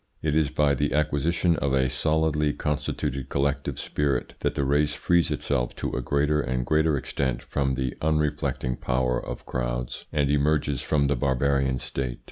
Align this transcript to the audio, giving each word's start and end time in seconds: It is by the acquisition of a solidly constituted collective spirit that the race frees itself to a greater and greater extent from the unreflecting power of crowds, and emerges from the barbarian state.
It 0.23 0.35
is 0.35 0.49
by 0.49 0.73
the 0.73 0.93
acquisition 0.95 1.57
of 1.57 1.73
a 1.73 1.87
solidly 1.87 2.53
constituted 2.53 3.29
collective 3.29 3.79
spirit 3.79 4.33
that 4.39 4.55
the 4.55 4.65
race 4.65 4.95
frees 4.95 5.29
itself 5.29 5.75
to 5.75 5.93
a 5.95 6.01
greater 6.01 6.41
and 6.41 6.65
greater 6.65 6.97
extent 6.97 7.43
from 7.43 7.75
the 7.75 7.95
unreflecting 8.01 8.77
power 8.77 9.23
of 9.23 9.45
crowds, 9.45 10.05
and 10.11 10.31
emerges 10.31 10.81
from 10.81 11.05
the 11.05 11.15
barbarian 11.15 11.77
state. 11.77 12.17